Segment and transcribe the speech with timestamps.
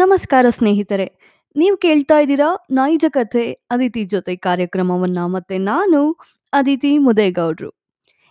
[0.00, 1.04] ನಮಸ್ಕಾರ ಸ್ನೇಹಿತರೆ.
[1.56, 2.48] ನೀವು ಕೇಳ್ತಾ ಇದ್ದೀರಾ
[2.78, 6.00] ನೈಜ ಕಥೆ, ಅದಿತಿ ಜೊತೆ ಕಾರ್ಯಕ್ರಮವನ್ನ ಮತ್ತೆ ನಾನು,
[6.52, 7.70] ಅದಿತಿ ಮುದೇಗೌಡ್ರು.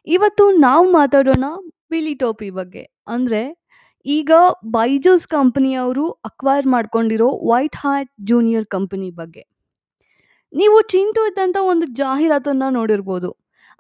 [0.07, 1.45] ಇವತ್ತು ನಾವು ಮಾತಾಡೋಣ
[1.91, 2.83] ಬಿಲಿ ಟೋಪಿ ಬಗ್ಗೆ.
[3.13, 3.41] ಅಂದ್ರೆ
[4.05, 4.31] ಈಗ
[4.75, 9.43] ಬೈಜೂಸ್ ಕಂಪನಿಯವರು ಅಕ್ವೈರ್ ಮಾಡ್ಕೊಂಡಿರೋ ವೈಟ್ ಹ್ಯಾಟ್ ಜೂನಿಯರ್ ಕಂಪನಿ ಬಗ್ಗೆ.
[10.53, 13.31] ನೀವು ಚಿಂಟು ಇದ್ದಂಥ ಒಂದು ಜಾಹೀರಾತನ್ನ ನೋಡಿರ್ಬೋದು.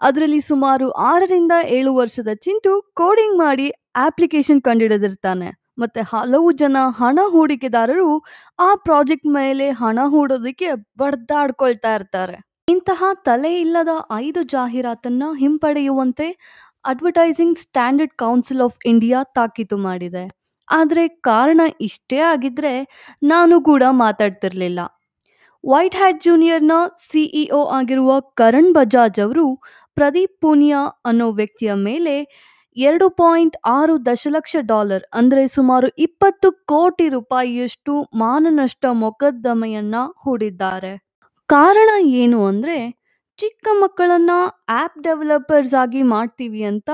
[0.01, 3.69] ಅದರಲ್ಲಿ ಸುಮಾರು 6ರಿಂದ 7 ವರ್ಷದ ಚಿಂಟು ಕೋಡಿಂಗ್ ಮಾಡಿ
[4.07, 5.49] ಆಪ್ಲಿಕೇಶನ್ ಕಂಡಿಡಿದಿರ್ತಾನೆ.
[5.77, 8.23] ಮತ್ತೆ ಹಲವು ಜನ ಹಣ ಹೂಡಿಕೆದಾರರು
[8.59, 12.37] ಆ ಪ್ರಾಜೆಕ್ಟ್ ಮೇಲೆ ಹಣ ಹೂಡೋದಕ್ಕೆ ಬಡ್ದಾಡ್ಕೊಳ್ತಾ ಇರ್ತಾರೆ.
[12.69, 16.27] ಇಂತಹ ತಲೆ ಇಲ್ಲದ ಐದು ಜಾಹೀರಾತನ್ನ ಹಿಂಪಡೆಯುವಂತೆ
[16.85, 20.23] advertising standard council of India ತಾಕೀತು ಮಾಡಿದೆ.
[20.71, 22.73] ಆದ್ರೆ ಕಾರಣ ಇಷ್ಟೇ ಆಗಿದ್ರೆ
[23.23, 24.79] ನಾನು ಕೂಡ ಮಾತಾಡ್ತಿರ್ಲಿಲ್ಲ.
[25.63, 26.71] ವೈಟ್ ಹ್ಯಾಟ್ ಜೂನಿಯರ್‌ನ
[27.11, 29.55] ಸಿಇಒ ಆಗಿರುವ ಕರಣ್ ಬಜಾಜ್ ಅವರು
[29.95, 32.15] ಪ್ರದೀಪ್ ಪೂನಿಯಾ ಅನ್ನೋ ವ್ಯಕ್ತಿಯ ಮೇಲೆ
[32.77, 40.93] 2.6 ದಶಲಕ್ಷ ಡಾಲರ್, ಅಂದರೆ ಸುಮಾರು 20 ಕೋಟಿ ರೂಪಾಯಿಯಷ್ಟು ಮಾನನಷ್ಟ ಮೊಕದ್ದಮೆಯನ್ನ ಹೂಡಿದ್ದಾರೆ.
[41.49, 41.89] ಕಾರಣ
[42.21, 42.77] ಏನು ಅಂದರೆ,
[43.39, 44.31] ಚಿಕ್ಕ ಮಕ್ಕಳನ್ನ
[44.69, 46.89] ಆ್ಯಪ್ ಡೆವಲಪರ್ಸ್ ಆಗಿ ಮಾಡ್ತೀವಿ ಅಂತ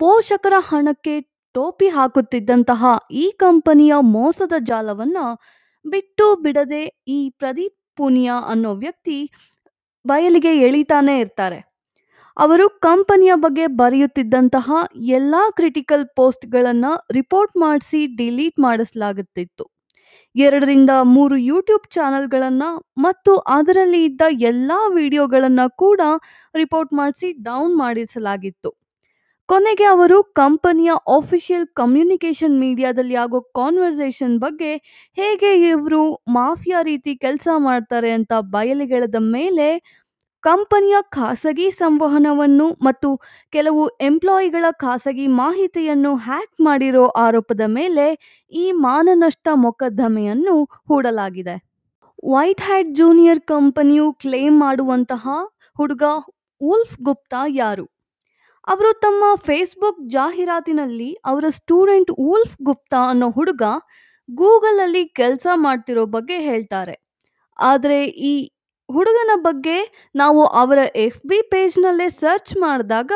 [0.00, 1.14] ಪೋಷಕರ ಹಣಕ್ಕೆ
[1.54, 2.82] ಟೋಪಿ ಹಾಕುತ್ತಿದ್ದಂತಹ
[3.16, 5.18] ಈ ಕಂಪನಿಯ ಮೋಸದ ಜಾಲವನ್ನ
[5.84, 9.18] ಬಿಟ್ಟು ಬಿಡದೆ ಈ ಪ್ರದೀಪ್ ಪುನಿಯಾ ಅನ್ನೋ ವ್ಯಕ್ತಿ
[10.04, 11.58] ಬಯಲಿಗೆ ಎಳಿತಾನೆ ಇರ್ತಾರೆ.
[12.36, 14.66] ಅವರು ಕಂಪನಿಯ ಬಗ್ಗೆ ಬರೆಯುತ್ತಿದ್ದಂತಹ
[15.18, 19.64] ಎಲ್ಲ ಕ್ರಿಟಿಕಲ್ ಪೋಸ್ಟ್ಗಳನ್ನು ರಿಪೋರ್ಟ್ ಮಾಡಿಸಿ ಡಿಲೀಟ್ ಮಾಡಿಸಲಾಗುತ್ತಿತ್ತು.
[20.36, 22.70] 2ರಿಂದ 3 ಯೂಟ್ಯೂಬ್ ಚಾನಲ್ಗಳನ್ನು
[23.04, 26.00] ಮತ್ತು ಅದರಲ್ಲಿ ಇದ್ದ ಎಲ್ಲ ವಿಡಿಯೋಗಳನ್ನು ಕೂಡ
[26.54, 28.70] ರಿಪೋರ್ಟ್ ಮಾಡಿಸಿ ಡೌನ್ ಮಾಡಿಸಲಾಗಿತ್ತು.
[29.48, 34.72] ಕೊನೆಗೆ ಅವರು ಕಂಪನಿಯ ಆಫಿಷಿಯಲ್ ಕಮ್ಯುನಿಕೇಷನ್ ಮೀಡಿಯಾದಲ್ಲಿ ಆಗೋ ಕಾನ್ವರ್ಸೇಷನ್ ಬಗ್ಗೆ
[35.18, 36.00] ಹೇಗೆ ಇವರು
[36.38, 39.68] ಮಾಫಿಯಾ ರೀತಿ ಕೆಲಸ ಮಾಡ್ತಾರೆ ಅಂತ ಬಯಲಿಗೆಳೆದ ಮೇಲೆ
[40.42, 43.20] ಕಂಪನಿಯ ಖಾಸಗಿ ಸಂವಹನವನ್ನು ಮತ್ತು
[43.50, 48.06] ಕೆಲವು ಎಂಪ್ಲಾಯಿಗಳ ಖಾಸಗಿ ಮಾಹಿತಿಯನ್ನು ಹ್ಯಾಕ್ ಮಾಡಿರೋ ಆರೋಪದ ಮೇಲೆ
[48.52, 51.56] ಈ ಮಾನನಷ್ಟ ಮೊಕದ್ದಮೆಯನ್ನು ಹೂಡಲಾಗಿದೆ.
[52.24, 55.24] ವೈಟ್ ಹ್ಯಾಟ್ ಜೂನಿಯರ್ ಕಂಪನಿಯು ಕ್ಲೇಮ್ ಮಾಡುವಂತಹ
[55.76, 56.02] ಹುಡುಗ
[56.60, 57.84] ಉಲ್ಫ್ ಗುಪ್ತಾ ಯಾರು?
[58.66, 63.62] ಅವರು ತಮ್ಮ ಫೇಸ್‌ಬುಕ್ ಜಾಹೀರಾತಿನಲ್ಲಿ ಅವರ ಸ್ಟೂಡೆಂಟ್ ಉಲ್ಫ್ ಗುಪ್ತಾ ಅನ್ನೋ ಹುಡುಗ
[64.28, 66.94] ಗೂಗಲಲ್ಲಿ ಕೆಲಸ ಮಾಡ್ತಿರೋ ಬಗ್ಗೆ ಹೇಳ್ತಾರೆ.
[67.58, 68.55] ಆದರೆ ಈ
[68.88, 69.76] ಹುಡುಗನ ಬಗ್ಗೆ
[70.14, 73.12] ನಾವು ಅವರ ಎಫ್ ಬಿ ಪೇಜ್‌ನಲ್ಲೇ ಸರ್ಚ್ ಮಾಡಿದಾಗ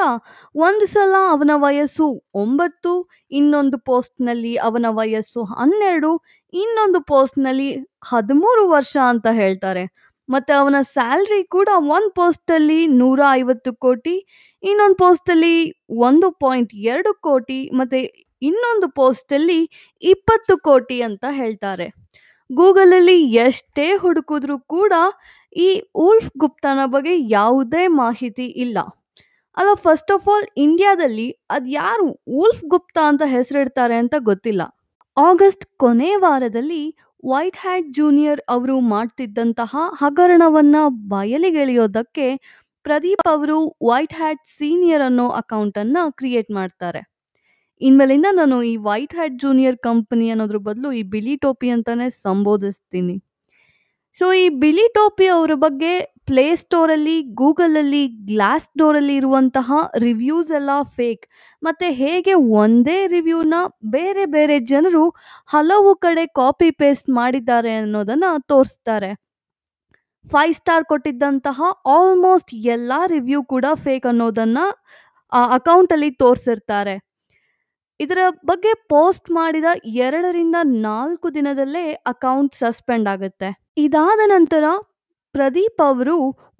[0.60, 2.92] ಒಂದು ಸಲ ಅವನ ವಯಸ್ಸು ಒಂಬತ್ತು
[3.31, 6.10] ಇನ್ನೊಂದು ಪೋಸ್ಟ್‌ನಲ್ಲಿ ಅವನ ವಯಸ್ಸು 12,
[6.53, 7.69] ಇನ್ನೊಂದು ಪೋಸ್ಟ್‌ನಲ್ಲಿ
[8.10, 9.84] 13 ವರ್ಷ ಅಂತ ಹೇಳ್ತಾರೆ.
[10.28, 14.16] ಮತ್ತು ಅವನ ಸ್ಯಾಲ್ರಿ ಕೂಡ ಒಂದು ಪೋಸ್ಟಲ್ಲಿ 150 ಕೋಟಿ,
[14.62, 15.54] ಇನ್ನೊಂದು ಪೋಸ್ಟಲ್ಲಿ
[16.02, 18.00] 1.2 ಕೋಟಿ ಮತ್ತು
[18.42, 19.60] ಇನ್ನೊಂದು ಪೋಸ್ಟಲ್ಲಿ
[20.02, 21.87] 20 ಕೋಟಿ ಅಂತ ಹೇಳ್ತಾರೆ.
[22.50, 24.94] ಗೂಗಲಲ್ಲಿ ಎಷ್ಟೇ ಹುಡುಕಿದ್ರೂ ಕೂಡ
[25.56, 28.78] ಈ ಉಲ್ಫ್ ಗುಪ್ತಾನ ಬಗ್ಗೆ ಯಾವುದೇ ಮಾಹಿತಿ ಇಲ್ಲ.
[29.56, 34.62] ಅಲ್ಲ ಫಸ್ಟ್ ಆಫ್ ಆಲ್ ಇಂಡಿಯಾದಲ್ಲಿ ಅದ್ಯಾರು ಉಲ್ಫ್ ಗುಪ್ತಾ ಅಂತ ಹೆಸರಿಡ್ತಾರೆ ಅಂತ ಗೊತ್ತಿಲ್ಲ.
[35.16, 36.83] ಆಗಸ್ಟ್ ಕೊನೆ ವಾರದಲ್ಲಿ
[37.25, 40.77] ವೈಟ್ ಹ್ಯಾಟ್ ಜೂನಿಯರ್ ಅವರು ಮಾಡ್ತಿದ್ದಂತಹ ಹಗರಣವನ್ನ
[41.09, 42.27] ಬಯಲಿಗೆಳೆಯೋದಕ್ಕೆ
[42.84, 47.00] ಪ್ರದೀಪ್ ಅವರು ವೈಟ್ ಹ್ಯಾಟ್ ಸೀನಿಯರ್ ಅನ್ನೋ ಅಕೌಂಟನ್ನ ಕ್ರಿಯೇಟ್ ಮಾಡ್ತಾರೆ.
[47.81, 53.17] ಇನ್ಮೇಲಿಂದ ನಾನು ಈ ವೈಟ್ ಹ್ಯಾಟ್ ಜೂನಿಯರ್ ಕಂಪನಿ ಅನ್ನೋದ್ರ ಬದಲು ಈ ಬಿಳಿ ಟೋಪಿ ಅಂತಾನೆ ಸಂಬೋಧಿಸ್ತೀನಿ.
[54.16, 55.93] ಸೊ ಈ ಬಿಳಿ ಟೋಪಿ ಅವರ ಬಗ್ಗೆ
[56.28, 59.69] ಪ್ಲೇ ಸ್ಟೋರಲ್ಲಿ, ಗೂಗಲಲ್ಲಿ ಗ್ಲಾಸ್ ಡೋರಲ್ಲಿ ಇರುವಂತಹ
[60.04, 61.25] ರಿವ್ಯೂಸ್ ಎಲ್ಲ ಫೇಕ್.
[61.62, 63.54] ಮತ್ತೆ ಹೇಗೆ ಒಂದೇ ರಿವ್ಯೂನ
[63.97, 65.04] ಬೇರೆ ಬೇರೆ ಜನರು
[65.54, 69.10] ಹಲವು ಕಡೆ ಕಾಪಿ ಪೇಸ್ಟ್ ಮಾಡಿದ್ದಾರೆ ಅನ್ನೋದನ್ನು ತೋರಿಸ್ತಾರೆ.
[70.26, 71.59] ಫೈವ್ ಸ್ಟಾರ್ ಕೊಟ್ಟಿದ್ದಂತಹ
[71.99, 74.65] ಆಲ್ಮೋಸ್ಟ್ ಎಲ್ಲ ರಿವ್ಯೂ ಕೂಡ ಫೇಕ್ ಅನ್ನೋದನ್ನು
[75.59, 76.94] ಅಕೌಂಟಲ್ಲಿ ತೋರ್ಸಿರ್ತಾರೆ.
[78.05, 83.49] ಇದರ ಬಗ್ಗೆ ಪೋಸ್ಟ್ ಮಾಡಿದ 2ರಿಂದ 4 ದಿನದಲ್ಲೇ ಅಕೌಂಟ್ ಸಸ್ಪೆಂಡ್ ಆಗುತ್ತೆ.
[83.84, 84.65] ಇದಾದ ನಂತರ
[85.34, 86.16] ಪ್ರದೀಪ್ ಅವರು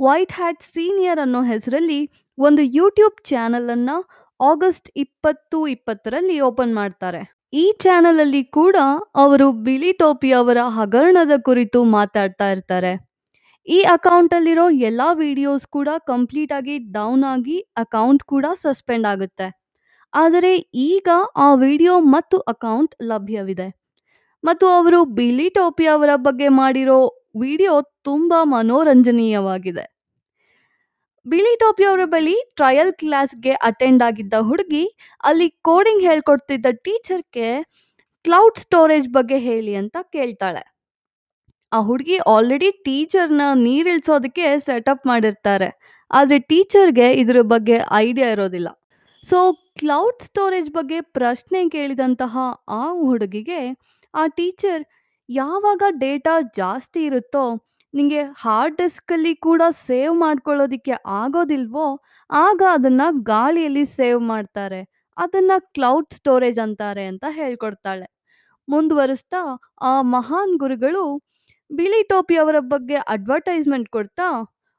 [0.06, 2.01] ವೈಟ್ ಹ್ಯಾಟ್ ಸೀನಿಯರ್ ಅನ್ನೋ ಹೆಸರಲ್ಲಿ
[2.39, 3.97] ಒಂದು ಯೂಟ್ಯೂಬ್ ಚಾನಲನ್ನು
[4.41, 7.23] ಆಗಸ್ಟ್ 20, 20ರಲ್ಲಿ ಓಪನ್ ಮಾಡ್ತಾರೆ.
[7.62, 8.77] ಈ ಚಾನೆಲಲ್ಲಿ ಕೂಡ
[9.22, 12.93] ಅವರು ಬಿಳಿ ಟೋಪಿ ಅವರ ಹಗರಣದ ಕುರಿತು ಮಾತಾಡ್ತಾ ಇರ್ತಾರೆ.
[13.67, 19.49] ಈ ಅಕೌಂಟಲ್ಲಿರೋ ಎಲ್ಲಾ ವಿಡಿಯೋಸ್ ಕೂಡ ಕಂಪ್ಲೀಟ್ ಆಗಿ ಡೌನ್ ಆಗಿ ಅಕೌಂಟ್ ಕೂಡ ಸಸ್ಪೆಂಡ್ ಆಗುತ್ತೆ.
[20.15, 23.69] ಆದರೆ ಈಗ ಆ ವಿಡಿಯೋ ಮತ್ತು ಅಕೌಂಟ್ ಲಭ್ಯವಿದೆ.
[24.44, 27.01] ಮತ್ತು ಅವರು ಬಿಲಿ ಟೋಪಿ ಅವರ ಬಗ್ಗೆ ಮಾಡಿರೋ
[27.41, 29.84] ವಿಡಿಯೋ ತುಂಬಾ ಮನೋರಂಜನೀಯವಾಗಿದೆ.
[31.27, 34.84] ಬಿಳಿ ಟೋಪಿ ಅವರ ಬಳಿ ಟ್ರಯಲ್ ಕ್ಲಾಸ್‌ಗೆ ಅಟೆಂಡ್ ಆಗಿದ್ದ ಹುಡುಗಿ,
[35.24, 37.48] ಅಲ್ಲಿ ಕೋಡಿಂಗ್ ಹೇಳ್ಕೊಡ್ತಿದ್ದ ಟೀಚರ್‌ಗೆ
[38.24, 40.62] ಕ್ಲೌಡ್ ಸ್ಟೋರೇಜ್ ಬಗ್ಗೆ ಹೇಳಿ ಅಂತ ಕೇಳ್ತಾಳೆ.
[41.72, 45.71] ಆ ಹುಡುಗಿ ಆಲ್ರೆಡಿ ಟೀಚರ್‌ನ ನೀರಿಳಿಸೋದಕ್ಕೆ ಸೆಟಪ್ ಮಾಡಿರ್ತಾರೆ.
[46.10, 48.68] ಆದರೆ ಟೀಚರ್‌ಗೆ ಇದ್ರ ಬಗ್ಗೆ ಐಡಿಯಾ ಇರೋದಿಲ್ಲ.
[49.25, 49.39] ಸೊ
[49.78, 52.34] ಕ್ಲೌಡ್ ಸ್ಟೋರೇಜ್ ಬಗ್ಗೆ ಪ್ರಶ್ನೆ ಕೇಳಿದಂತಹ
[52.69, 53.61] ಆ ಹುಡುಗಿಗೆ,
[54.15, 54.83] ಆ ಟೀಚರ್
[55.28, 57.45] ಯಾವಾಗ ಡೇಟಾ ಜಾಸ್ತಿ ಇರುತ್ತೋ
[57.95, 61.87] ನಿಮಗೆ ಹಾರ್ಡ್ ಡಿಸ್ಕಲ್ಲಿ ಕೂಡ ಸೇವ್ ಮಾಡ್ಕೊಳ್ಳೋದಿಕ್ಕೆ ಆಗೋದಿಲ್ವೋ,
[62.31, 64.81] ಆಗ ಅದನ್ನ ಗಾಳಿಯಲ್ಲಿ ಸೇವ್ ಮಾಡ್ತಾರೆ.
[65.17, 68.07] ಅದನ್ನ ಕ್ಲೌಡ್ ಸ್ಟೋರೇಜ್ ಅಂತಾರೆ ಅಂತ ಹೇಳ್ಕೊಡ್ತಾಳೆ.
[68.69, 69.43] ಮುಂದುವರಿಸ್ತಾ
[69.83, 71.05] ಆ ಮಹಾನ್ ಗುರುಗಳು
[71.71, 74.28] ಬಿಳಿ ಟೋಪಿ ಅವರ ಬಗ್ಗೆ ಅಡ್ವರ್ಟೈಸ್ಮೆಂಟ್ ಕೊಡ್ತಾ,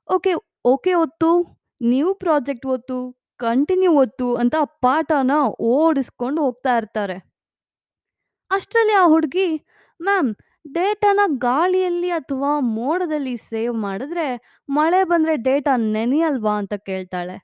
[0.07, 0.33] ಓಕೆ
[0.65, 1.29] ಓಕೆ ಒತ್ತು
[1.81, 2.97] ನ್ಯೂ ಪ್ರಾಜೆಕ್ಟ್ ಒತ್ತು
[3.41, 7.17] ಕಂಟಿನ್ಯೂ ಒತ್ತು ಅಂತ ಪಾಠನ ಓಡಿಸ್ಕೊಂಡು ಹೋಗ್ತಾ ಇರ್ತಾರೆ.
[8.51, 9.47] ಅಷ್ಟರಲ್ಲಿ ಆ ಹುಡುಗಿ,
[9.99, 10.35] ಮ್ಯಾಮ್,
[10.73, 14.27] ಡೇಟಾನ ಗಾಳಿಯಲ್ಲಿ ಅಥವಾ ಮೋಡದಲ್ಲಿ ಸೇವ್ ಮಾಡಿದ್ರೆ
[14.69, 17.35] ಮಳೆ ಬಂದರೆ ಡೇಟಾ ನೆನೆಯಲ್ವಾ ಅಂತ ಕೇಳ್ತಾಳೆ.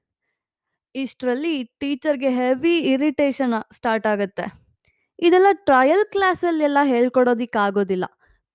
[0.96, 4.46] ಇಷ್ಟರಲ್ಲಿ ಟೀಚರ್ಗೆ ಹೆವಿ ಇರಿಟೇಷನ್ ಸ್ಟಾರ್ಟ್ ಆಗುತ್ತೆ.
[5.20, 8.06] ಇದೆಲ್ಲ ಟ್ರಯಲ್ ಕ್ಲಾಸಲ್ಲೆಲ್ಲ ಹೇಳ್ಕೊಡೋದಿಕ್ಕಾಗೋದಿಲ್ಲ.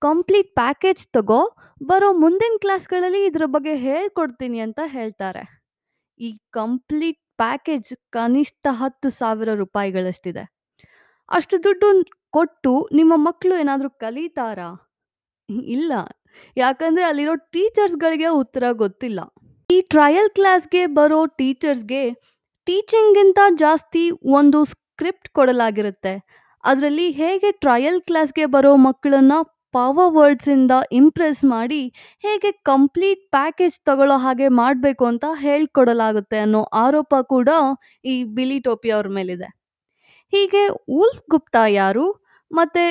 [0.01, 1.41] ಕಂಪ್ಲೀಟ್ ಪ್ಯಾಕೇಜ್ ತಗೋ,
[1.83, 5.43] ಬರೋ ಮುಂದಿನ ಕ್ಲಾಸ್ಗಳಲ್ಲಿ ಇದ್ರ ಬಗ್ಗೆ ಹೇಳ್ಕೊಡ್ತೀನಿ ಅಂತ ಹೇಳ್ತಾರೆ.
[6.19, 10.43] ಈ ಕಂಪ್ಲೀಟ್ ಪ್ಯಾಕೇಜ್ ಕನಿಷ್ಠ ಹತ್ತು ಸಾವಿರ ರೂಪಾಯಿಗಳಷ್ಟಿದೆ.
[11.29, 14.91] ಅಷ್ಟು ದುಡ್ಡು ಕೊಟ್ಟು ನಿಮ್ಮ ಮಕ್ಕಳು ಏನಾದರೂ ಕಲಿತಾರಾ?
[15.49, 15.93] ಇಲ್ಲ.
[16.57, 19.19] ಯಾಕಂದ್ರೆ ಅಲ್ಲಿರೋ ಟೀಚರ್ಸ್ಗಳಿಗೆ ಉತ್ತರ ಗೊತ್ತಿಲ್ಲ.
[19.71, 22.13] ಈ ಟ್ರಯಲ್ ಕ್ಲಾಸ್ಗೆ ಬರೋ ಟೀಚರ್ಸ್ಗೆ
[22.65, 26.13] ಟೀಚಿಂಗ್ಗಿಂತ ಜಾಸ್ತಿ ಒಂದು ಸ್ಕ್ರಿಪ್ಟ್ ಕೊಡಲಾಗಿರುತ್ತೆ.
[26.63, 29.33] ಅದರಲ್ಲಿ ಹೇಗೆ ಟ್ರಯಲ್ ಕ್ಲಾಸ್ಗೆ ಬರೋ ಮಕ್ಕಳನ್ನ
[29.75, 31.81] ಪವರ್ ವರ್ಡ್ಸಿಂದ ಇಂಪ್ರೆಸ್ ಮಾಡಿ
[32.25, 37.49] ಹೇಗೆ ಕಂಪ್ಲೀಟ್ ಪ್ಯಾಕೇಜ್ ತಗೊಳ್ಳೋ ಹಾಗೆ ಮಾಡಬೇಕು ಅಂತ ಹೇಳ್ಕೊಡಲಾಗುತ್ತೆ ಅನ್ನೋ ಆರೋಪ ಕೂಡ
[38.13, 39.49] ಈ ಬಿಳಿ ಟೋಪಿ ಅವ್ರ ಮೇಲಿದೆ.
[40.33, 40.63] ಹೀಗೆ
[40.99, 42.05] ಉಲ್ಫ್ ಗುಪ್ತಾ ಯಾರು
[42.51, 42.83] ಮತ್ತೆ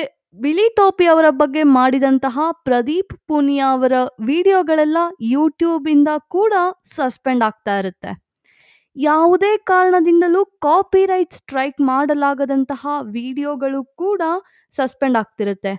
[0.43, 3.95] ಬಿಳಿ ಟೋಪಿ ಅವರ ಬಗ್ಗೆ ಮಾಡಿದಂತಹ ಪ್ರದೀಪ್ ಪೂನಿಯಾ ಅವರ
[4.29, 4.97] ವಿಡಿಯೋಗಳೆಲ್ಲ
[5.33, 6.53] ಯೂಟ್ಯೂಬಿಂದ ಕೂಡ
[6.97, 8.11] ಸಸ್ಪೆಂಡ್ ಆಗ್ತಾ ಇರುತ್ತೆ.
[8.95, 12.85] ಯಾವುದೇ ಕಾರಣದಿಂದಲೂ ಕಾಪಿರೈಟ್ ಸ್ಟ್ರೈಕ್ ಮಾಡಲಾಗದಂತಹ
[13.17, 14.21] ವಿಡಿಯೋಗಳು ಕೂಡ
[14.73, 15.73] ಸಸ್ಪೆಂಡ್ ಆಗ್ತಿರುತ್ತೆ.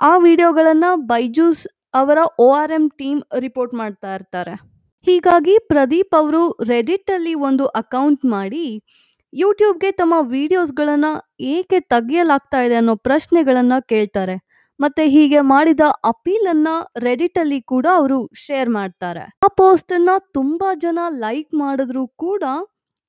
[0.00, 1.64] ಆ ವಿಡಿಯೋಗಳನ್ನು ಬೈಜೂಸ್
[1.94, 4.54] ಅವರ O R M team report ಮಾಡ್ತಾ ಇರ್ತಾರೆ.
[5.06, 8.64] ಹೀಗಾಗಿ ಪ್ರದೀಪ್ ಅವರು ರೆಡಿಟಲ್ಲಿ ಒಂದು ಅಕೌಂಟ್ ಮಾಡಿ
[9.32, 14.36] ಯೂಟ್ಯೂಬ್ಗೆ ತಮ್ಮ ವಿಡಿಯೋಸ್ಗಳನ್ನು ಏಕೆ ತೆಗೆಯಲಾಗ್ತಾ ಇದೆ ಅನ್ನೋ ಪ್ರಶ್ನೆಗಳನ್ನು ಕೇಳ್ತಾರೆ.
[14.80, 16.48] ಮತ್ತೆ ಹೀಗೆ ಮಾಡಿದ ಅಪೀಲ್
[16.98, 19.24] ರೆಡಿಟಲ್ಲಿ ಕೂಡ ಅವರು ಶೇರ್ ಮಾಡ್ತಾರೆ.
[19.46, 22.44] ಆ ಪೋಸ್ಟ್ ತುಂಬ ತುಂಬಾ ಜನ ಲೈಕ್ ಮಾಡಿದ್ರು ಕೂಡ,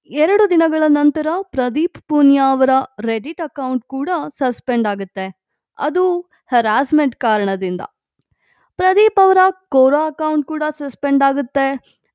[0.10, 2.70] ಎರಡು ದಿನಗಳ ನಂತರ ಪ್ರದೀಪ್ ಪೂನಿಯಾ ಅವರ
[3.02, 4.10] ರೆಡಿಟ್ ಅಕೌಂಟ್ ಕೂಡ
[4.40, 5.45] ಸಸ್ಪೆಂಡ್ ಆಗುತ್ತೆ.
[5.77, 6.04] ಅದು
[6.51, 7.81] ಹರಾಸ್ಮೆಂಟ್ ಕಾರಣದಿಂದ.
[8.80, 9.38] ಪ್ರದೀಪ್ ಅವರ
[9.69, 11.68] ಕೋರಾ ಅಕೌಂಟ್ ಕೂಡ ಸಸ್ಪೆಂಡ್ ಆಗುತ್ತೆ.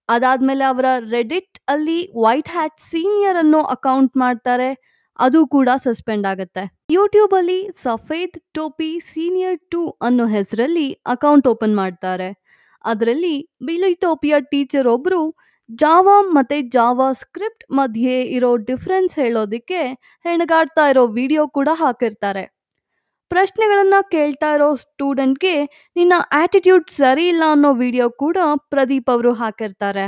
[0.09, 4.71] ಅದಾದ್ಮೇಲೆ ಅವರ ರೆಡಿಟ್ ಅಲ್ಲಿ ವೈಟ್ ಹ್ಯಾಟ್ ಸೀನಿಯರ್ ಅನ್ನೋ ಅಕೌಂಟ್ ಮಾಡ್ತಾರೆ.
[5.19, 6.63] ಅದು ಕೂಡ ಸಸ್ಪೆಂಡ್ ಆಗುತ್ತೆ.
[6.91, 12.29] ಯೂಟ್ಯೂಬ್ ಅಲ್ಲಿ ಸಫೇದ್ ಟೋಪಿ ಸೀನಿಯರ್ ಟು ಅನ್ನೋ ಹೆಸರಲ್ಲಿ ಅಕೌಂಟ್ ಓಪನ್ ಮಾಡ್ತಾರೆ.
[12.85, 15.21] ಅದರಲ್ಲಿ ಬಿಳಿ ಟೋಪಿಯ ಟೀಚರ್ ಒಬ್ರು
[15.69, 19.83] ಜಾವಾ ಮತ್ತೆ ಜಾವಾ ಸ್ಕ್ರಿಪ್ಟ್ ಮಧ್ಯೆ ಇರೋ ಡಿಫ್ರೆನ್ಸ್ ಹೇಳೋದಿಕ್ಕೆ
[20.25, 22.60] ಹೆಣಗಾಡ್ತಾ ಇರೋ ವಿಡಿಯೋ ಕೂಡ ಹಾಕಿರ್ತಾರೆ.
[23.31, 25.65] ಪ್ರಶ್ನೆಗಳನ್ನ ಕೇಳ್ತಾ ಇರೋ ಸ್ಟೂಡೆಂಟ್ಗೆ
[25.97, 30.05] ನಿನ್ನ ಆಟಿಟ್ಯೂಡ್ ಸರಿ ಇಲ್ಲ ಅನ್ನೋ ವಿಡಿಯೋ ಕೂಡ ಪ್ರದೀಪ್ ಅವರು ಹಾಕಿರ್ತಾರೆ.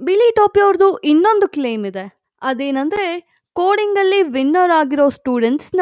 [0.00, 2.04] ಬಿಳಿ ಟೋಪಿ ಅವ್ರದ್ದು ಇನ್ನೊಂದು ಕ್ಲೇಮ್ ಇದೆ.
[2.42, 3.06] ಅದೇನಂದ್ರೆ
[3.52, 5.80] ಕೋಡಿಂಗ್ ಅಲ್ಲಿ ವಿನ್ನರ್ ಆಗಿರೋ ಸ್ಟೂಡೆಂಟ್ಸ್ನ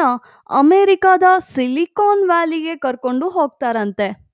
[0.49, 1.23] ಅಮೆರಿಕಾದ
[1.53, 4.29] ಸಿಲಿಕಾನ್ ವ್ಯಾಲಿಗೆ ಕರ್ಕೊಂಡು ಹೋಗ್ತಾರಂತೆ.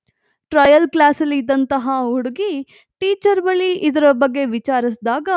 [0.49, 2.51] ಟ್ರಯಲ್ ಕ್ಲಾಸಲ್ಲಿ ಇದ್ದಂತಹ ಹುಡುಗಿ
[2.99, 5.29] ಟೀಚರ್ ಬಳಿ ಇದರ ಬಗ್ಗೆ ವಿಚಾರಿಸಿದಾಗ,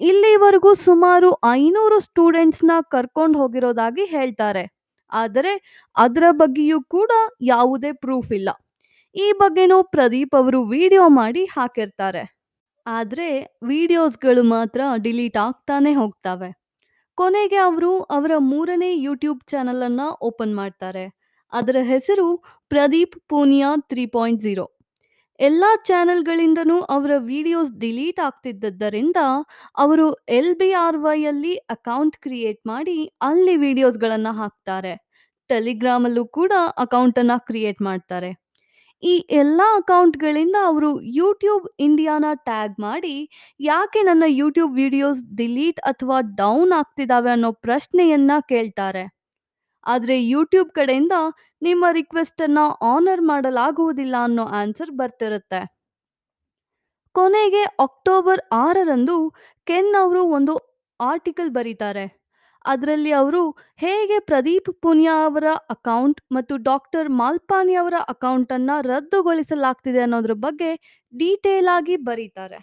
[0.00, 4.77] ಇಲ್ಲಿವರೆಗೂ ಸುಮಾರು ಐನೂರು ಸ್ಟೂಡೆಂಟ್ಸ್ನ ಕರ್ಕೊಂಡು ಹೋಗಿರೋದಾಗಿ ಹೇಳ್ತಾರೆ.
[5.12, 5.52] ಆದರೆ
[5.96, 7.10] ಅದರ ಬಗ್ಗೆಯೂ ಕೂಡ
[7.42, 8.50] ಯಾವುದೇ ಪ್ರೂಫ್ ಇಲ್ಲ.
[9.14, 12.24] ಈ ಬಗ್ಗೆನೂ ಪ್ರದೀಪ್ ಅವರು ವಿಡಿಯೋ ಮಾಡಿ ಹಾಕಿರ್ತಾರೆ.
[12.86, 13.28] ಆದರೆ
[13.62, 16.50] ವಿಡಿಯೋಸ್ಗಳು ಮಾತ್ರ ಡಿಲೀಟ್ ಆಗ್ತಾನೆ ಹೋಗ್ತವೆ.
[17.16, 21.04] ಕೊನೆಗೆ ಅವರು ಅವರ ಮೂರನೇ ಯೂಟ್ಯೂಬ್ ಚಾನಲನ್ನು ಓಪನ್ ಮಾಡ್ತಾರೆ.
[21.52, 22.36] ಅದರ ಹೆಸರು
[22.68, 24.66] Pradeep Punia three point zero
[25.40, 29.18] ಎಲ್ಲ ಚಾನೆಲ್ಗಳಿಂದನೂ ಅವರ ವಿಡಿಯೋಸ್ ಡಿಲೀಟ್ ಆಗ್ತಿದ್ದರಿಂದ
[29.84, 30.06] ಅವರು
[30.38, 32.96] ಎಲ್ ಬಿ ಆರ್ ವೈಯಲ್ಲಿ ಅಕೌಂಟ್ ಕ್ರಿಯೇಟ್ ಮಾಡಿ
[33.28, 34.94] ಅಲ್ಲಿ ವಿಡಿಯೋಸ್ಗಳನ್ನು ಹಾಕ್ತಾರೆ.
[35.50, 36.52] ಟೆಲಿಗ್ರಾಮಲ್ಲೂ ಕೂಡ
[36.84, 38.30] ಅಕೌಂಟನ್ನು ಕ್ರಿಯೇಟ್ ಮಾಡ್ತಾರೆ.
[39.02, 43.16] ಈ ಎಲ್ಲ ಅಕೌಂಟ್ಗಳಿಂದ ಅವರು ಯೂಟ್ಯೂಬ್ ಇಂಡಿಯಾನ ಟ್ಯಾಗ್ ಮಾಡಿ
[43.60, 49.04] ಯಾಕೆ ನನ್ನ ಯೂಟ್ಯೂಬ್ ವಿಡಿಯೋಸ್ ಡಿಲೀಟ್ ಅಥವಾ ಡೌನ್ ಆಗ್ತಿದ್ದಾವೆ ಅನ್ನೋ ಪ್ರಶ್ನೆಯನ್ನು ಕೇಳ್ತಾರೆ.
[49.88, 51.16] ಆದರೆ ಯೂಟ್ಯೂಬ್ ಕಡೆಯಿಂದ
[51.62, 55.60] ನಿಮ್ಮ ರಿಕ್ವೆಸ್ಟನ್ನು ಆನರ್ ಮಾಡಲಾಗುವುದಿಲ್ಲ ಅನ್ನೋ ಆನ್ಸರ್ ಬರ್ತಿರುತ್ತೆ.
[57.14, 59.16] ಕೊನೆಗೆ ಅಕ್ಟೋಬರ್ ಆರರಂದು
[59.66, 60.54] ಕೆನ್ ಅವರು ಒಂದು
[61.00, 62.04] ಆರ್ಟಿಕಲ್ ಬರೀತಾರೆ.
[62.64, 63.42] ಅದರಲ್ಲಿ ಅವರು
[63.82, 70.70] ಹೇಗೆ ಪ್ರದೀಪ್ ಪುನಿಯಾ ಅವರ ಅಕೌಂಟ್ ಮತ್ತು ಡಾಕ್ಟರ್ ಮಾಲ್ಪಾನಿ ಅವರ ಅಕೌಂಟನ್ನು ರದ್ದುಗೊಳಿಸಲಾಗ್ತಿದೆ ಅನ್ನೋದ್ರ ಬಗ್ಗೆ
[71.12, 72.58] ಡೀಟೇಲ್ ಆಗಿ ಬರೀತಾರೆ.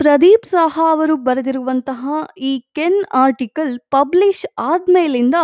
[0.00, 2.02] ಪ್ರದೀಪ್ ಸಾಹಾ ಅವರು ಬರೆದಿರುವಂತಹ
[2.50, 5.38] ಈ ಕೆನ್ ಆರ್ಟಿಕಲ್ ಪಬ್ಲಿಷ್ ಆದ್ಮೇಲಿಂದ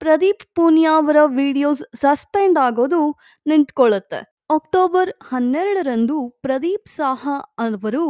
[0.00, 3.00] ಪ್ರದೀಪ್ ಪೂನಿಯಾ ಅವರ ವಿಡಿಯೋಸ್ ಸಸ್ಪೆಂಡ್ ಆಗೋದು
[3.46, 4.20] ನಿಂತ್ಕೊಳ್ಳುತ್ತೆ.
[4.50, 8.04] ಅಕ್ಟೋಬರ್ ಹನ್ನೆರಡರಂದು ಪ್ರದೀಪ್ ಸಾಹಾ ಅವರು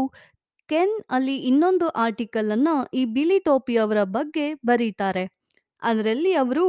[0.69, 5.25] ಕೆನ್ ಅಲ್ಲಿ ಇನ್ನೊಂದು ಆರ್ಟಿಕಲ್ ಅನ್ನ ಈ ಬಿಳಿ ಟೋಪಿ ಅವರ ಬಗ್ಗೆ ಬರೀತಾರೆ.
[5.83, 6.67] ಅದರಲ್ಲಿ ಅವರು,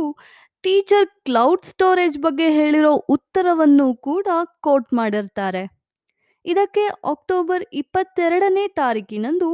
[0.64, 4.28] ಟೀಚರ್ ಕ್ಲೌಡ್ ಸ್ಟೋರೇಜ್ ಬಗ್ಗೆ ಹೇಳಿರೋ ಉತ್ತರವನ್ನು ಕೂಡ
[4.62, 5.64] ಕೋಟ್ ಮಾಡಿರ್ತಾರೆ.
[6.46, 9.50] ಇದಕ್ಕೆ ಅಕ್ಟೋಬರ್ ಇಪ್ಪತ್ತೆರಡನೇ ತಾರೀಕಿನಂದು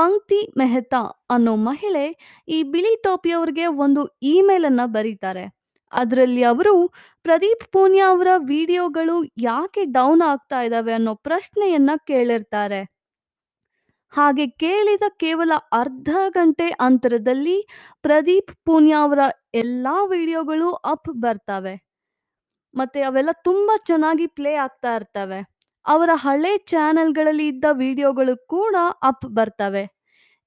[0.00, 2.04] ಪಂಕ್ತಿ ಮೆಹ್ತಾ ಅನ್ನೋ ಮಹಿಳೆ
[2.48, 5.44] ಈ ಬಿಳಿ ಟೋಪಿಯವ್ರಿಗೆ ಒಂದು ಇಮೇಲ್ ಅನ್ನ ಬರೀತಾರೆ.
[5.92, 6.74] ಅದರಲ್ಲಿ ಅವರು,
[7.22, 12.80] ಪ್ರದೀಪ್ ಪೂನಿಯಾ ಅವರ ವಿಡಿಯೋಗಳು ಯಾಕೆ ಡೌನ್ ಆಗ್ತಾ ಇದ್ದಾವೆ ಅನ್ನೋ ಪ್ರಶ್ನೆಯನ್ನ ಕೇಳಿರ್ತಾರೆ.
[14.12, 17.56] ಹಾಗೆ ಕೇಳಿದ ಕೇವಲ ಅರ್ಧ ಗಂಟೆ ಅಂತರದಲ್ಲಿ
[18.02, 19.20] ಪ್ರದೀಪ್ ಪೂನಿಯಾ ಅವರ
[19.54, 21.74] ಎಲ್ಲಾ ವಿಡಿಯೋಗಳು ಅಪ್ ಬರ್ತವೆ.
[22.74, 25.40] ಮತ್ತೆ ಅವೆಲ್ಲ ತುಂಬಾ ಚೆನ್ನಾಗಿ ಪ್ಲೇ ಆಗ್ತಾ ಇರ್ತವೆ.
[25.92, 28.76] ಅವರ ಹಳೆ ಚಾನೆಲ್ಗಳಲ್ಲಿ ಇದ್ದ ವಿಡಿಯೋಗಳು ಕೂಡ
[29.10, 29.84] ಅಪ್ ಬರ್ತವೆ.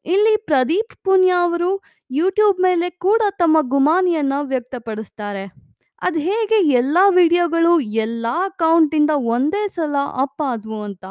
[0.06, 1.70] ಇಲ್ಲಿ ಪ್ರದೀಪ್ ಪುನಿಯಾ ಅವರು
[2.12, 5.44] ಯೂಟ್ಯೂಬ್ ಮೇಲೆ ಕೂಡ ತಮ್ಮ ಗುಮಾನಿಯನ್ನು ವ್ಯಕ್ತಪಡಿಸ್ತಾರೆ.
[6.02, 7.74] ಅದು ಹೇಗೆ ಎಲ್ಲ ವಿಡಿಯೋಗಳು
[8.06, 11.06] ಎಲ್ಲ ಅಕೌಂಟಿಂದ ಒಂದೇ ಸಲ ಅಪ್ ಆದ್ವು ಅಂತ.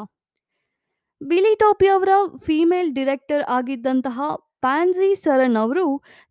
[1.20, 2.12] ಬಿಲಿ ಟೋಪಿ ಅವರ
[2.46, 4.28] ಫೀಮೇಲ್ ಡಿರೆಕ್ಟರ್ ಆಗಿದ್ದಂತಹ
[4.64, 5.84] ಪ್ಯಾನ್ಸಿ ಸರಣ್ ಅವರು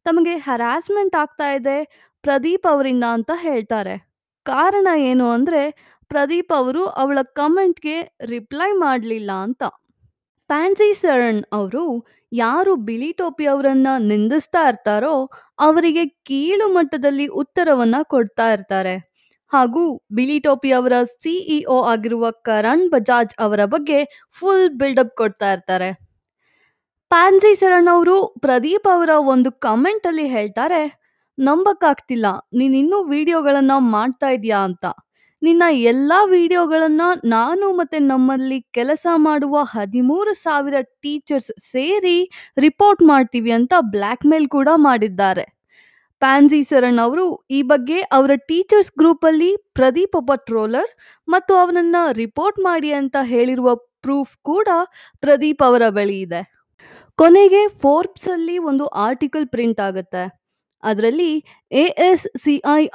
[0.05, 1.77] ತಮಗೆ ಹರಾಸ್ಮೆಂಟ್ ಆಗ್ತಾ ಇದೆ
[2.23, 3.95] ಪ್ರದೀಪ್ ಅವರಿಂದ ಅಂತ ಹೇಳ್ತಾರೆ.
[4.45, 5.63] ಕಾರಣ ಏನು ಅಂದ್ರೆ
[6.11, 9.63] ಪ್ರದೀಪ್ ಅವರು ಅವಳ ಕಮೆಂಟ್ಗೆ ರಿಪ್ಲೈ ಮಾಡಲಿಲ್ಲ ಅಂತ.
[10.49, 11.83] ಫ್ಯಾನ್ಸಿ ಸರಣ್ ಅವರು
[12.31, 15.13] ಯಾರು ಬಿಳಿ ಟೋಪಿ ಅವರನ್ನ ನಿಂದಿಸ್ತಾ ಇರ್ತಾರೋ
[15.59, 18.95] ಅವರಿಗೆ ಕೀಳು ಮಟ್ಟದಲ್ಲಿ ಉತ್ತರವನ್ನ ಕೊಡ್ತಾ ಇರ್ತಾರೆ.
[19.51, 23.99] ಹಾಗೂ ಬಿಳಿ ಟೋಪಿ ಅವರ ಸಿಇಒ ಆಗಿರುವ ಕರಣ್ ಬಜಾಜ್ ಅವರ ಬಗ್ಗೆ
[24.39, 25.89] ಫುಲ್ ಬಿಲ್ಡಪ್ ಕೊಡ್ತಾ ಇರ್ತಾರೆ.
[27.11, 30.81] ಪ್ಯಾನ್ಸಿ ಸರಣ್ ಅವರು ಪ್ರದೀಪ್ ಅವರ ಒಂದು ಕಮೆಂಟ್ ಅಲ್ಲಿ ಹೇಳ್ತಾರೆ,
[31.37, 34.59] ನಂಬಕ್ಕಾಗ್ತಿಲ್ಲ ನೀನಿನ್ನೂ ವಿಡಿಯೋಗಳನ್ನ ಮಾಡ್ತಾ ಇದೀಯಾ?
[34.59, 34.85] ಅಂತ.
[35.41, 42.17] ನಿನ್ನ ಎಲ್ಲಾ ವಿಡಿಯೋಗಳನ್ನ ನಾನು ಮತ್ತೆ ನಮ್ಮಲ್ಲಿ ಕೆಲಸ ಮಾಡುವ ಹದಿಮೂರು ಸಾವಿರ ಟೀಚರ್ಸ್ ಸೇರಿ
[42.57, 45.45] ರಿಪೋರ್ಟ್ ಮಾಡ್ತೀವಿ ಅಂತ ಬ್ಲ್ಯಾಕ್ ಮೇಲ್ ಕೂಡ ಮಾಡಿದ್ದಾರೆ.
[46.21, 50.91] ಪ್ಯಾನ್ಸಿ ಸರಣ್ ಅವರು ಈ ಬಗ್ಗೆ ಅವರ ಟೀಚರ್ಸ್ ಗ್ರೂಪ್ ಅಲ್ಲಿ ಪ್ರದೀಪ್ ಒಬ್ಬ ಟ್ರೋಲರ್
[51.27, 53.69] ಮತ್ತು ಅವನನ್ನ ರಿಪೋರ್ಟ್ ಮಾಡಿ ಅಂತ ಹೇಳಿರುವ
[54.01, 54.67] ಪ್ರೂಫ್ ಕೂಡ
[55.23, 56.41] ಪ್ರದೀಪ್ ಅವರ ಬಳಿ ಇದೆ.
[57.19, 60.23] ಕೊನೆಗೆ ಫೋರ್ಬ್ಸ್ ಅಲ್ಲಿ ಒಂದು ಆರ್ಟಿಕಲ್ ಪ್ರಿಂಟ್ ಆಗುತ್ತೆ.
[60.83, 61.31] ಅದರಲ್ಲಿ
[61.71, 61.85] ಎ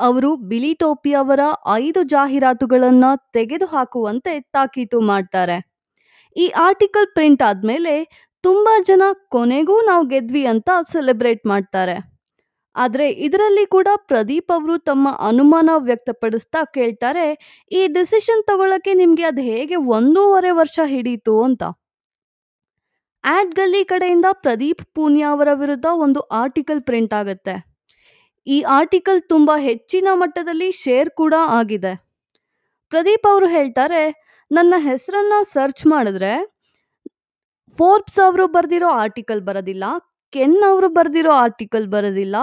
[0.08, 1.40] ಅವರು ಬಿಲಿ ಟೋಪಿ ಅವರ
[1.82, 5.58] ಐದು ಜಾಹೀರಾತುಗಳನ್ನ ತೆಗೆದುಹಾಕುವಂತೆ ತಾಕೀತು ಮಾಡ್ತಾರೆ.
[6.36, 7.94] ಈ ಆರ್ಟಿಕಲ್ ಪ್ರಿಂಟ್ ಆದಮೇಲೆ
[8.44, 9.02] ತುಂಬ ಜನ
[9.34, 11.96] ಕೊನೆಗೂ ನಾವು ಗೆದ್ವಿ ಅಂತ ಸೆಲೆಬ್ರೇಟ್ ಮಾಡ್ತಾರೆ.
[12.74, 17.26] ಆದರೆ ಇದರಲ್ಲಿ ಕೂಡ ಪ್ರದೀಪ್ ಅವರು ತಮ್ಮ ಅನುಮಾನ ವ್ಯಕ್ತಪಡಿಸ್ತಾ ಕೇಳ್ತಾರೆ,
[17.72, 21.62] ಈ ಡಿಸಿಷನ್ ತಗೊಳ್ಳೋಕ್ಕೆ ನಿಮಗೆ ಅದು ಹೇಗೆ ಒಂದೂವರೆ ವರ್ಷ ಹಿಡೀತು ಅಂತ.
[23.24, 27.54] ಆಡ್ ಗಲ್ಲಿ ಕಡೆಯಿಂದ ಪ್ರದೀಪ್ ಪೂನಿಯಾ ಅವರ ವಿರುದ್ಧ ಒಂದು ಆರ್ಟಿಕಲ್ ಪ್ರಿಂಟ್ ಆಗುತ್ತೆ.
[28.46, 31.92] ಈ ಆರ್ಟಿಕಲ್ ತುಂಬ ಹೆಚ್ಚಿನ ಮಟ್ಟದಲ್ಲಿ ಶೇರ್ ಕೂಡ ಆಗಿದೆ.
[32.92, 34.02] ಪ್ರದೀಪ್ ಅವರು ಹೇಳ್ತಾರೆ,
[34.50, 36.32] ನನ್ನ ಹೆಸರನ್ನ ಸರ್ಚ್ ಮಾಡಿದ್ರೆ
[37.76, 39.84] ಫೋರ್ಬ್ಸ್ ಅವರು ಬರೆದಿರೋ ಆರ್ಟಿಕಲ್ ಬರೋದಿಲ್ಲ,
[40.32, 42.36] ಕೆನ್ ಅವರು ಬರೆದಿರೋ ಆರ್ಟಿಕಲ್ ಬರೋದಿಲ್ಲ,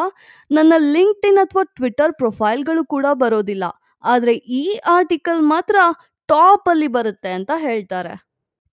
[0.51, 3.65] ನನ್ನ ಲಿಂಕ್ಡ್ ಇನ್ ಅಥವಾ ಟ್ವಿಟರ್ ಪ್ರೊಫೈಲ್ಗಳು ಕೂಡ ಬರೋದಿಲ್ಲ,
[4.03, 4.63] ಆದರೆ ಈ
[4.97, 5.75] ಆರ್ಟಿಕಲ್ ಮಾತ್ರ
[6.29, 8.13] ಟಾಪ್ ಅಲ್ಲಿ ಬರುತ್ತೆ ಅಂತ ಹೇಳ್ತಾರೆ.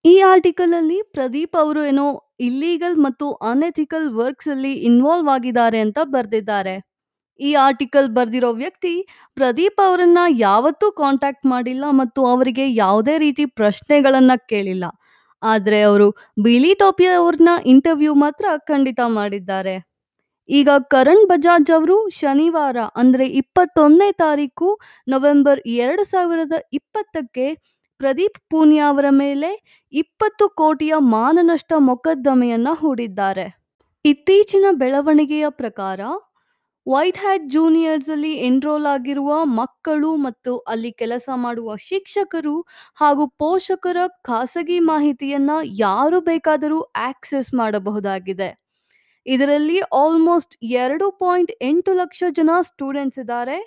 [0.05, 2.07] ಈ ಆರ್ಟಿಕಲ್ ಅಲ್ಲಿ ಪ್ರದೀಪ್ ಅವರು ಏನೋ
[2.49, 6.75] ಇಲ್ಲೀಗಲ್ ಮತ್ತು ಅನ್ಎಥಿಕಲ್ ವರ್ಕ್ಸ್ ಅಲ್ಲಿ ಇನ್ವಾಲ್ವ್ ಆಗಿದ್ದಾರೆ ಅಂತ ಬರೆದಿದ್ದಾರೆ.
[7.41, 8.95] ಈ ಆರ್ಟಿಕಲ್ ಬರೆದಿರೋ ವ್ಯಕ್ತಿ
[9.37, 14.85] ಪ್ರದೀಪ್ ಅವರನ್ನ ಯಾವತ್ತೂ ಕಾಂಟ್ಯಾಕ್ಟ್ ಮಾಡಿಲ್ಲ ಮತ್ತು ಅವರಿಗೆ ಯಾವುದೇ ರೀತಿ ಪ್ರಶ್ನೆಗಳನ್ನ ಕೇಳಿಲ್ಲ.
[15.43, 16.09] ಆದ್ರೆ ಅವರು
[16.43, 19.77] ಬಿಲಿ ಟೋಪಿ ಅವ್ರನ್ನ ಇಂಟರ್ವ್ಯೂ ಮಾತ್ರ ಖಂಡಿತ ಮಾಡಿದ್ದಾರೆ.
[20.49, 24.69] ಈಗ ಕರಣ್ ಬಜಾಜ್ ಅವರು ಶನಿವಾರ, ಅಂದ್ರೆ ಇಪ್ಪತ್ತೊಂದನೇ ತಾರೀಕು
[25.09, 27.47] ನವೆಂಬರ್ ಎರಡು ಸಾವಿರದ ಇಪ್ಪತ್ತಕ್ಕೆ
[28.01, 29.51] ಪ್ರದೀಪ್ ಪೂನಿಯಾ ಅವರ ಮೇಲೆ
[29.93, 33.47] ಇಪ್ಪತ್ತು ಕೋಟಿಯ ಮಾನನಷ್ಟ ಮೊಕದ್ದಮೆಯನ್ನು ಹೂಡಿದ್ದಾರೆ.
[34.05, 36.01] ಇತ್ತೀಚಿನ ಬೆಳವಣಿಗೆಯ ಪ್ರಕಾರ
[36.87, 42.55] ವೈಟ್ ಹ್ಯಾಟ್ ಜೂನಿಯರ್ಸ್ ಅಲ್ಲಿ ಎನ್ರೋಲ್ ಆಗಿರುವ ಮಕ್ಕಳು ಮತ್ತು ಅಲ್ಲಿ ಕೆಲಸ ಮಾಡುವ ಶಿಕ್ಷಕರು
[42.97, 48.51] ಹಾಗೂ ಪೋಷಕರ ಖಾಸಗಿ ಮಾಹಿತಿಯನ್ನ ಯಾರು ಬೇಕಾದರೂ ಆಕ್ಸೆಸ್ ಮಾಡಬಹುದಾಗಿದೆ.
[49.27, 53.59] ಇದರಲ್ಲಿ ಆಲ್ಮೋಸ್ಟ್ ಎರಡು ಪಾಯಿಂಟ್ ಎಂಟು ಲಕ್ಷ ಜನ ಸ್ಟೂಡೆಂಟ್ಸ್ ಇದ್ದಾರೆ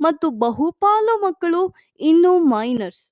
[0.00, 1.62] ಮತ್ತು ಬಹುಪಾಲು ಮಕ್ಕಳು
[2.00, 3.04] ಇನ್ನೂ ಮೈನರ್ಸ್.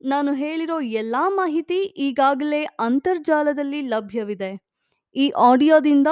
[0.00, 4.50] ನಾನು ಹೇಳಿರೋ ಎಲ್ಲಾ ಮಾಹಿತಿ ಈಗಾಗಲೇ ಅಂತರ್ಜಾಲದಲ್ಲಿ ಲಭ್ಯವಿದೆ.
[5.18, 6.06] ಈ ಆಡಿಯೋದಿಂದ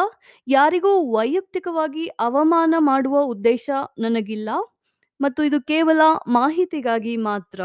[0.48, 4.48] ಯಾರಿಗೂ ವೈಯಕ್ತಿಕವಾಗಿ ಅವಮಾನ ಮಾಡುವ ಉದ್ದೇಶ ನನಗಿಲ್ಲ
[5.20, 7.60] ಮತ್ತು ಇದು ಕೇವಲ ಮಾಹಿತಿಗಾಗಿ ಮಾತ್ರ.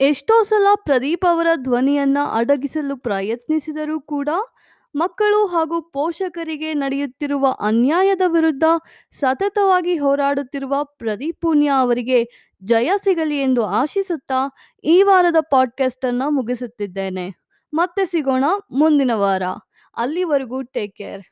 [0.00, 4.28] ಎಷ್ಟೋ ಸಲ ಪ್ರದೀಪ್ ಅವರ ಧ್ವನಿಯನ್ನ ಅಡಗಿಸಲು ಪ್ರಯತ್ನಿಸಿದರೂ ಕೂಡ
[4.94, 8.64] ಮಕ್ಕಳು ಹಾಗೂ ಪೋಷಕರಿಗೆ ನಡೆಯುತ್ತಿರುವ ಅನ್ಯಾಯದ ವಿರುದ್ಧ
[9.12, 12.28] ಸತತವಾಗಿ ಹೋರಾಡುತ್ತಿರುವ ಪ್ರದೀಪ್ ಅವರಿಗೆ
[12.64, 17.49] ಜಯ ಸಿಗಲಿ ಎಂದು ಆಶಿಸುತ್ತಾ ಈ ವಾರದ ಪಾಡ್ಕಾಸ್ಟ್ ಅನ್ನ ಮುಗಿಸುತ್ತಿದ್ದೇನೆ.
[17.72, 19.42] ಮತ್ತೆ ಸಿಗೋಣ ಮುಂದಿನ ವಾರ.
[19.96, 21.24] ಅಲ್ಲಿವರೆಗೂ ಟೇಕ್ ಕೇರ್.